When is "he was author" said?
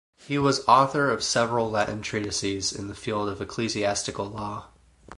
0.27-1.11